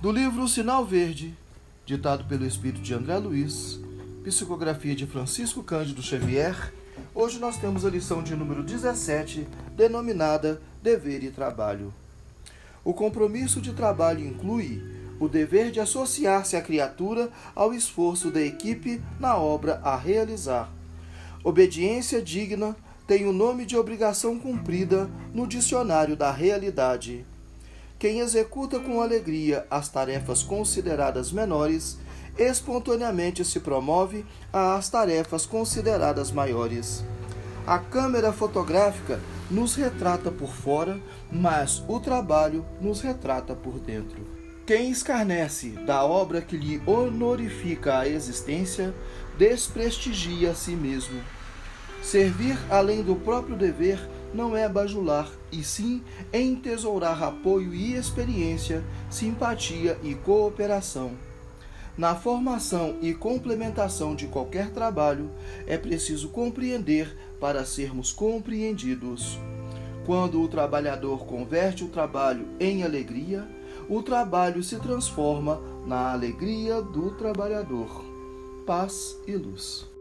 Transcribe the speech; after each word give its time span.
Do 0.00 0.12
livro 0.12 0.46
Sinal 0.46 0.86
Verde, 0.86 1.34
ditado 1.84 2.22
pelo 2.26 2.46
espírito 2.46 2.80
de 2.80 2.94
André 2.94 3.18
Luiz, 3.18 3.80
psicografia 4.22 4.94
de 4.94 5.06
Francisco 5.06 5.60
Cândido 5.60 6.00
Xavier, 6.00 6.72
hoje 7.12 7.40
nós 7.40 7.56
temos 7.56 7.84
a 7.84 7.90
lição 7.90 8.22
de 8.22 8.36
número 8.36 8.62
17, 8.62 9.44
denominada 9.76 10.62
Dever 10.80 11.24
e 11.24 11.32
Trabalho. 11.32 11.92
O 12.84 12.94
compromisso 12.94 13.60
de 13.60 13.72
trabalho 13.72 14.24
inclui 14.24 14.80
o 15.18 15.28
dever 15.28 15.72
de 15.72 15.80
associar-se 15.80 16.54
à 16.54 16.62
criatura 16.62 17.28
ao 17.52 17.74
esforço 17.74 18.30
da 18.30 18.40
equipe 18.40 19.02
na 19.18 19.36
obra 19.36 19.80
a 19.82 19.96
realizar. 19.96 20.70
Obediência 21.42 22.22
digna 22.22 22.76
tem 23.04 23.26
o 23.26 23.32
nome 23.32 23.66
de 23.66 23.76
obrigação 23.76 24.38
cumprida 24.38 25.10
no 25.34 25.44
dicionário 25.44 26.16
da 26.16 26.30
realidade. 26.30 27.26
Quem 27.98 28.20
executa 28.20 28.78
com 28.78 29.00
alegria 29.00 29.66
as 29.68 29.88
tarefas 29.88 30.44
consideradas 30.44 31.32
menores, 31.32 31.98
espontaneamente 32.38 33.44
se 33.44 33.58
promove 33.58 34.24
às 34.52 34.88
tarefas 34.88 35.44
consideradas 35.44 36.30
maiores. 36.30 37.04
A 37.66 37.80
câmera 37.80 38.32
fotográfica 38.32 39.20
nos 39.50 39.74
retrata 39.74 40.30
por 40.30 40.50
fora, 40.50 41.00
mas 41.30 41.82
o 41.88 41.98
trabalho 41.98 42.64
nos 42.80 43.00
retrata 43.00 43.52
por 43.52 43.80
dentro. 43.80 44.24
Quem 44.64 44.90
escarnece 44.90 45.70
da 45.70 46.04
obra 46.04 46.40
que 46.40 46.56
lhe 46.56 46.80
honorifica 46.86 47.98
a 47.98 48.08
existência, 48.08 48.94
desprestigia 49.36 50.52
a 50.52 50.54
si 50.54 50.76
mesmo. 50.76 51.20
Servir 52.00 52.56
além 52.70 53.02
do 53.02 53.16
próprio 53.16 53.56
dever 53.56 53.98
não 54.32 54.56
é 54.56 54.68
bajular, 54.68 55.30
e 55.50 55.62
sim 55.62 56.02
entesourar 56.32 57.22
apoio 57.22 57.74
e 57.74 57.94
experiência, 57.94 58.84
simpatia 59.10 59.98
e 60.02 60.14
cooperação. 60.14 61.12
Na 61.96 62.14
formação 62.14 62.96
e 63.02 63.12
complementação 63.12 64.14
de 64.14 64.28
qualquer 64.28 64.70
trabalho, 64.70 65.30
é 65.66 65.76
preciso 65.76 66.28
compreender 66.28 67.16
para 67.40 67.64
sermos 67.64 68.12
compreendidos. 68.12 69.38
Quando 70.06 70.40
o 70.40 70.48
trabalhador 70.48 71.26
converte 71.26 71.82
o 71.82 71.88
trabalho 71.88 72.46
em 72.60 72.84
alegria, 72.84 73.46
o 73.88 74.00
trabalho 74.00 74.62
se 74.62 74.76
transforma 74.76 75.60
na 75.86 76.12
alegria 76.12 76.80
do 76.80 77.10
trabalhador. 77.16 78.04
Paz 78.64 79.18
e 79.26 79.34
luz. 79.34 79.97